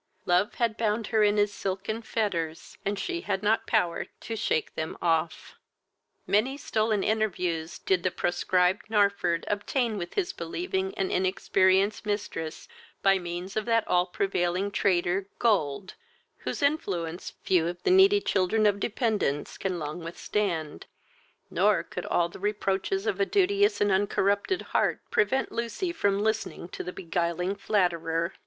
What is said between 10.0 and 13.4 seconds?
his believing and inexperienced mistress by